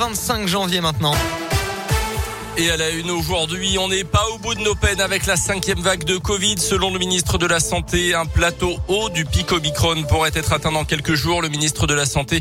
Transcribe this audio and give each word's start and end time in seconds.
25 0.00 0.46
janvier 0.46 0.80
maintenant. 0.80 1.47
Et 2.60 2.72
à 2.72 2.76
la 2.76 2.90
une 2.90 3.08
aujourd'hui, 3.12 3.78
on 3.78 3.86
n'est 3.86 4.02
pas 4.02 4.24
au 4.34 4.38
bout 4.38 4.56
de 4.56 4.60
nos 4.62 4.74
peines 4.74 5.00
avec 5.00 5.26
la 5.26 5.36
cinquième 5.36 5.78
vague 5.78 6.02
de 6.02 6.16
Covid. 6.16 6.58
Selon 6.58 6.92
le 6.92 6.98
ministre 6.98 7.38
de 7.38 7.46
la 7.46 7.60
Santé, 7.60 8.16
un 8.16 8.26
plateau 8.26 8.80
haut 8.88 9.08
du 9.10 9.24
pic 9.24 9.52
Omicron 9.52 10.02
pourrait 10.08 10.32
être 10.34 10.52
atteint 10.52 10.72
dans 10.72 10.84
quelques 10.84 11.14
jours. 11.14 11.40
Le 11.40 11.50
ministre 11.50 11.86
de 11.86 11.94
la 11.94 12.04
Santé 12.04 12.40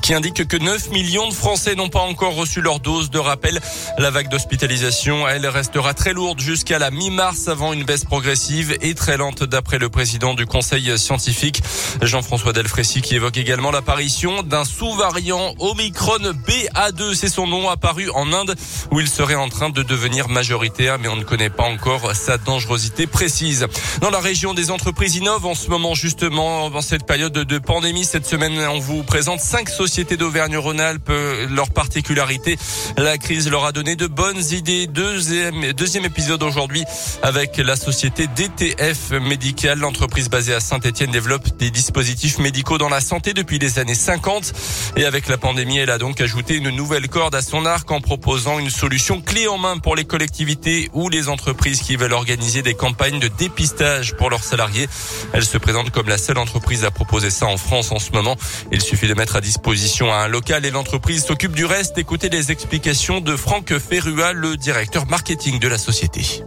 qui 0.00 0.14
indique 0.14 0.48
que 0.48 0.56
9 0.56 0.88
millions 0.88 1.28
de 1.28 1.34
Français 1.34 1.74
n'ont 1.74 1.90
pas 1.90 2.00
encore 2.00 2.34
reçu 2.34 2.62
leur 2.62 2.80
dose 2.80 3.10
de 3.10 3.18
rappel. 3.18 3.60
La 3.98 4.10
vague 4.10 4.30
d'hospitalisation, 4.30 5.28
elle 5.28 5.46
restera 5.46 5.92
très 5.92 6.14
lourde 6.14 6.40
jusqu'à 6.40 6.78
la 6.78 6.90
mi-mars 6.90 7.48
avant 7.48 7.74
une 7.74 7.84
baisse 7.84 8.06
progressive 8.06 8.74
et 8.80 8.94
très 8.94 9.18
lente 9.18 9.44
d'après 9.44 9.78
le 9.78 9.90
président 9.90 10.32
du 10.32 10.46
conseil 10.46 10.98
scientifique, 10.98 11.62
Jean-François 12.00 12.54
Delfrécy, 12.54 13.02
qui 13.02 13.16
évoque 13.16 13.36
également 13.36 13.70
l'apparition 13.70 14.42
d'un 14.42 14.64
sous-variant 14.64 15.54
Omicron 15.58 16.32
BA2. 16.46 17.14
C'est 17.14 17.28
son 17.28 17.46
nom 17.46 17.68
apparu 17.68 18.08
en 18.14 18.32
Inde 18.32 18.54
où 18.92 19.00
il 19.00 19.08
serait 19.08 19.34
en 19.34 19.50
train 19.50 19.57
de 19.58 19.82
devenir 19.82 20.28
majoritaire, 20.28 21.00
mais 21.00 21.08
on 21.08 21.16
ne 21.16 21.24
connaît 21.24 21.50
pas 21.50 21.64
encore 21.64 22.14
sa 22.14 22.38
dangerosité 22.38 23.08
précise. 23.08 23.66
Dans 24.00 24.10
la 24.10 24.20
région 24.20 24.54
des 24.54 24.70
entreprises 24.70 25.16
innovent 25.16 25.46
en 25.46 25.56
ce 25.56 25.68
moment 25.68 25.96
justement 25.96 26.70
dans 26.70 26.80
cette 26.80 27.04
période 27.04 27.32
de 27.32 27.58
pandémie. 27.58 28.04
Cette 28.04 28.24
semaine, 28.24 28.56
on 28.70 28.78
vous 28.78 29.02
présente 29.02 29.40
cinq 29.40 29.68
sociétés 29.68 30.16
d'Auvergne-Rhône-Alpes. 30.16 31.10
Leur 31.50 31.70
particularité, 31.70 32.56
la 32.96 33.18
crise 33.18 33.50
leur 33.50 33.64
a 33.64 33.72
donné 33.72 33.96
de 33.96 34.06
bonnes 34.06 34.42
idées. 34.52 34.86
Deuxième, 34.86 35.72
deuxième 35.72 36.04
épisode 36.04 36.44
aujourd'hui 36.44 36.84
avec 37.22 37.56
la 37.56 37.74
société 37.74 38.28
DTF 38.28 39.10
Médical. 39.10 39.80
L'entreprise 39.80 40.28
basée 40.28 40.54
à 40.54 40.60
Saint-Etienne 40.60 41.10
développe 41.10 41.56
des 41.56 41.72
dispositifs 41.72 42.38
médicaux 42.38 42.78
dans 42.78 42.88
la 42.88 43.00
santé 43.00 43.34
depuis 43.34 43.58
les 43.58 43.80
années 43.80 43.96
50. 43.96 44.52
Et 44.96 45.04
avec 45.04 45.26
la 45.26 45.36
pandémie, 45.36 45.78
elle 45.78 45.90
a 45.90 45.98
donc 45.98 46.20
ajouté 46.20 46.54
une 46.54 46.70
nouvelle 46.70 47.08
corde 47.08 47.34
à 47.34 47.42
son 47.42 47.66
arc 47.66 47.90
en 47.90 48.00
proposant 48.00 48.60
une 48.60 48.70
solution 48.70 49.20
clé 49.20 49.47
en 49.48 49.58
main 49.58 49.78
pour 49.78 49.96
les 49.96 50.04
collectivités 50.04 50.90
ou 50.92 51.08
les 51.08 51.28
entreprises 51.28 51.80
qui 51.80 51.96
veulent 51.96 52.12
organiser 52.12 52.62
des 52.62 52.74
campagnes 52.74 53.18
de 53.18 53.28
dépistage 53.28 54.14
pour 54.16 54.30
leurs 54.30 54.44
salariés. 54.44 54.88
Elle 55.32 55.44
se 55.44 55.58
présente 55.58 55.90
comme 55.90 56.08
la 56.08 56.18
seule 56.18 56.38
entreprise 56.38 56.84
à 56.84 56.90
proposer 56.90 57.30
ça 57.30 57.46
en 57.46 57.56
France 57.56 57.90
en 57.90 57.98
ce 57.98 58.12
moment. 58.12 58.36
Il 58.72 58.80
suffit 58.80 59.08
de 59.08 59.14
mettre 59.14 59.36
à 59.36 59.40
disposition 59.40 60.12
un 60.12 60.28
local 60.28 60.64
et 60.64 60.70
l'entreprise 60.70 61.24
s'occupe 61.24 61.52
du 61.52 61.64
reste. 61.64 61.98
Écoutez 61.98 62.28
les 62.28 62.52
explications 62.52 63.20
de 63.20 63.36
Franck 63.36 63.76
Ferrua, 63.78 64.32
le 64.32 64.56
directeur 64.56 65.06
marketing 65.06 65.58
de 65.58 65.68
la 65.68 65.78
société. 65.78 66.44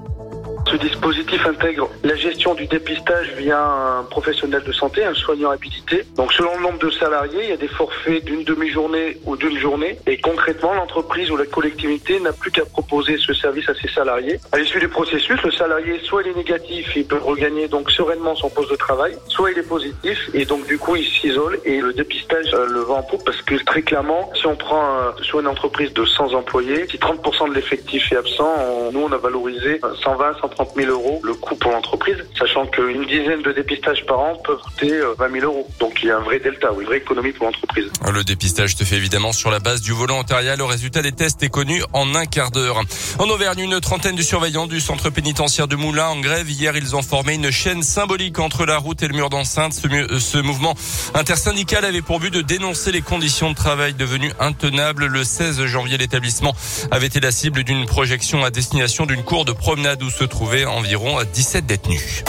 Ce 0.71 0.77
dispositif 0.77 1.45
intègre 1.45 1.89
la 2.01 2.15
gestion 2.15 2.53
du 2.53 2.65
dépistage 2.65 3.33
via 3.37 3.61
un 3.61 4.03
professionnel 4.03 4.63
de 4.65 4.71
santé, 4.71 5.03
un 5.03 5.13
soignant 5.13 5.49
habilité. 5.49 6.05
Donc 6.15 6.31
selon 6.31 6.55
le 6.55 6.61
nombre 6.61 6.79
de 6.79 6.89
salariés, 6.91 7.41
il 7.43 7.49
y 7.49 7.51
a 7.51 7.57
des 7.57 7.67
forfaits 7.67 8.23
d'une 8.23 8.45
demi-journée 8.45 9.17
ou 9.25 9.35
d'une 9.35 9.57
journée. 9.57 9.97
Et 10.07 10.17
concrètement, 10.17 10.73
l'entreprise 10.73 11.29
ou 11.29 11.35
la 11.35 11.45
collectivité 11.45 12.21
n'a 12.21 12.31
plus 12.31 12.51
qu'à 12.51 12.63
proposer 12.63 13.17
ce 13.17 13.33
service 13.33 13.67
à 13.67 13.73
ses 13.75 13.89
salariés. 13.89 14.39
À 14.53 14.59
l'issue 14.59 14.79
du 14.79 14.87
processus, 14.87 15.41
le 15.43 15.51
salarié, 15.51 15.99
soit 16.05 16.23
il 16.23 16.29
est 16.29 16.37
négatif, 16.37 16.95
il 16.95 17.05
peut 17.05 17.19
regagner 17.21 17.67
donc 17.67 17.91
sereinement 17.91 18.35
son 18.35 18.49
poste 18.49 18.71
de 18.71 18.77
travail, 18.77 19.17
soit 19.27 19.51
il 19.51 19.57
est 19.57 19.67
positif 19.67 20.29
et 20.33 20.45
donc 20.45 20.65
du 20.67 20.77
coup 20.77 20.95
il 20.95 21.05
s'isole 21.05 21.59
et 21.65 21.81
le 21.81 21.91
dépistage 21.91 22.53
euh, 22.53 22.65
le 22.67 22.79
vend 22.79 22.99
en 22.99 23.03
poupe 23.03 23.25
parce 23.25 23.41
que 23.41 23.55
très 23.65 23.81
clairement, 23.81 24.29
si 24.35 24.47
on 24.47 24.55
prend 24.55 24.83
euh, 24.83 25.11
sur 25.21 25.41
une 25.41 25.47
entreprise 25.47 25.93
de 25.93 26.05
100 26.05 26.33
employés, 26.33 26.87
si 26.89 26.97
30% 26.97 27.49
de 27.49 27.55
l'effectif 27.55 28.09
est 28.13 28.15
absent, 28.15 28.91
nous 28.93 29.01
on 29.01 29.11
a 29.11 29.17
valorisé 29.17 29.81
120, 30.01 30.39
130 30.39 30.60
30 30.65 30.75
000 30.75 30.91
euros 30.91 31.19
le 31.23 31.33
coût 31.33 31.55
pour 31.55 31.71
l'entreprise, 31.71 32.17
sachant 32.37 32.67
qu'une 32.67 33.05
dizaine 33.07 33.41
de 33.41 33.51
dépistages 33.51 34.05
par 34.05 34.19
an 34.19 34.35
peut 34.43 34.57
coûter 34.57 34.91
20 35.17 35.25
euh, 35.25 35.39
000 35.39 35.45
euros. 35.45 35.67
Donc 35.79 35.99
il 36.03 36.09
y 36.09 36.11
a 36.11 36.17
un 36.17 36.21
vrai 36.21 36.39
delta, 36.39 36.69
une 36.79 36.85
vraie 36.85 36.97
économie 36.97 37.31
pour 37.31 37.47
l'entreprise. 37.47 37.85
Le 38.11 38.23
dépistage 38.23 38.75
se 38.75 38.83
fait 38.83 38.97
évidemment 38.97 39.31
sur 39.31 39.49
la 39.49 39.59
base 39.59 39.81
du 39.81 39.91
volontariat. 39.91 40.55
Le 40.55 40.63
résultat 40.63 41.01
des 41.01 41.13
tests 41.13 41.41
est 41.41 41.49
connu 41.49 41.81
en 41.93 42.13
un 42.13 42.25
quart 42.25 42.51
d'heure. 42.51 42.79
En 43.17 43.27
Auvergne, 43.29 43.61
une 43.61 43.79
trentaine 43.79 44.15
de 44.15 44.21
surveillants 44.21 44.67
du 44.67 44.79
centre 44.79 45.09
pénitentiaire 45.09 45.67
de 45.67 45.75
Moulins 45.75 46.09
en 46.09 46.19
grève. 46.19 46.47
Hier, 46.47 46.77
ils 46.77 46.95
ont 46.95 47.01
formé 47.01 47.33
une 47.33 47.49
chaîne 47.49 47.81
symbolique 47.81 48.37
entre 48.37 48.67
la 48.67 48.77
route 48.77 49.01
et 49.01 49.07
le 49.07 49.15
mur 49.15 49.31
d'enceinte. 49.31 49.73
Ce, 49.73 50.19
ce 50.19 50.37
mouvement 50.37 50.75
intersyndical 51.15 51.85
avait 51.85 52.03
pour 52.03 52.19
but 52.19 52.31
de 52.31 52.41
dénoncer 52.41 52.91
les 52.91 53.01
conditions 53.01 53.49
de 53.49 53.55
travail 53.55 53.95
devenues 53.95 54.33
intenables. 54.39 55.07
Le 55.07 55.23
16 55.23 55.65
janvier, 55.65 55.97
l'établissement 55.97 56.53
avait 56.91 57.07
été 57.07 57.19
la 57.19 57.31
cible 57.31 57.63
d'une 57.63 57.87
projection 57.87 58.43
à 58.43 58.51
destination 58.51 59.07
d'une 59.07 59.23
cour 59.23 59.43
de 59.43 59.53
promenade 59.53 60.03
où 60.03 60.11
se 60.11 60.23
environ 60.59 61.23
17 61.33 61.65
détenus. 61.65 62.23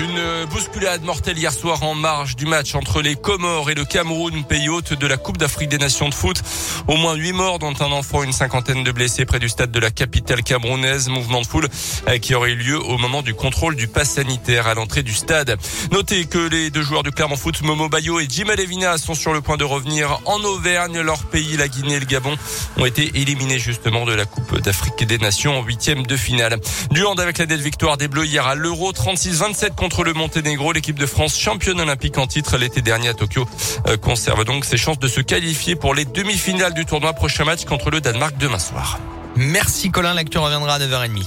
Une 0.00 0.46
bousculade 0.46 1.02
mortelle 1.02 1.36
hier 1.36 1.52
soir 1.52 1.82
en 1.82 1.94
marge 1.94 2.34
du 2.34 2.46
match 2.46 2.74
entre 2.74 3.02
les 3.02 3.16
Comores 3.16 3.68
et 3.68 3.74
le 3.74 3.84
Cameroun, 3.84 4.44
pays 4.44 4.70
hôte 4.70 4.94
de 4.94 5.06
la 5.06 5.18
Coupe 5.18 5.36
d'Afrique 5.36 5.68
des 5.68 5.76
Nations 5.76 6.08
de 6.08 6.14
foot. 6.14 6.40
Au 6.88 6.96
moins 6.96 7.14
huit 7.14 7.34
morts, 7.34 7.58
dont 7.58 7.74
un 7.80 7.92
enfant 7.92 8.22
une 8.22 8.32
cinquantaine 8.32 8.82
de 8.82 8.92
blessés 8.92 9.26
près 9.26 9.38
du 9.38 9.50
stade 9.50 9.70
de 9.70 9.78
la 9.78 9.90
capitale 9.90 10.42
camerounaise. 10.42 11.10
Mouvement 11.10 11.42
de 11.42 11.46
foule 11.46 11.68
euh, 12.08 12.16
qui 12.16 12.34
aurait 12.34 12.52
eu 12.52 12.56
lieu 12.56 12.82
au 12.82 12.96
moment 12.96 13.20
du 13.20 13.34
contrôle 13.34 13.76
du 13.76 13.88
pass 13.88 14.12
sanitaire 14.12 14.66
à 14.66 14.72
l'entrée 14.72 15.02
du 15.02 15.12
stade. 15.12 15.58
Notez 15.92 16.24
que 16.24 16.38
les 16.38 16.70
deux 16.70 16.82
joueurs 16.82 17.02
du 17.02 17.10
Clermont 17.10 17.36
Foot, 17.36 17.60
Momo 17.60 17.90
Bayo 17.90 18.20
et 18.20 18.26
Jim 18.26 18.48
Alevina, 18.48 18.96
sont 18.96 19.14
sur 19.14 19.34
le 19.34 19.42
point 19.42 19.58
de 19.58 19.64
revenir 19.64 20.20
en 20.24 20.40
Auvergne. 20.40 21.00
Leur 21.00 21.24
pays, 21.24 21.58
la 21.58 21.68
Guinée 21.68 21.96
et 21.96 22.00
le 22.00 22.06
Gabon, 22.06 22.36
ont 22.78 22.86
été 22.86 23.10
éliminés 23.16 23.58
justement 23.58 24.06
de 24.06 24.14
la 24.14 24.24
Coupe 24.24 24.60
d'Afrique 24.60 25.04
des 25.04 25.18
Nations 25.18 25.58
en 25.58 25.62
huitième 25.62 26.06
de 26.06 26.16
finale. 26.16 26.58
Du 26.90 27.04
avec 27.06 27.38
la 27.38 27.46
dette 27.46 27.60
victoire 27.60 27.96
des 27.96 28.08
Bleus 28.08 28.24
hier 28.24 28.46
à 28.46 28.54
l'Euro 28.54 28.92
36-27 28.92 29.74
contre 29.74 29.89
contre 29.90 30.04
le 30.04 30.12
Monténégro. 30.12 30.72
L'équipe 30.72 30.98
de 30.98 31.06
France, 31.06 31.36
championne 31.36 31.80
olympique 31.80 32.16
en 32.16 32.28
titre 32.28 32.56
l'été 32.56 32.80
dernier 32.80 33.08
à 33.08 33.14
Tokyo, 33.14 33.44
euh, 33.88 33.96
conserve 33.96 34.44
donc 34.44 34.64
ses 34.64 34.76
chances 34.76 35.00
de 35.00 35.08
se 35.08 35.20
qualifier 35.20 35.74
pour 35.74 35.94
les 35.94 36.04
demi-finales 36.04 36.74
du 36.74 36.86
tournoi. 36.86 37.12
Prochain 37.12 37.44
match 37.44 37.64
contre 37.64 37.90
le 37.90 38.00
Danemark 38.00 38.36
demain 38.38 38.60
soir. 38.60 39.00
Merci 39.34 39.90
Colin, 39.90 40.14
l'actu 40.14 40.38
reviendra 40.38 40.74
à 40.74 40.78
9h30. 40.78 41.24